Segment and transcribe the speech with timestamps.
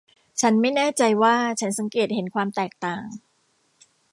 [0.41, 3.03] ฉันไม่แน่ใจว่าฉันสังเกตเห็นความแตกต่าง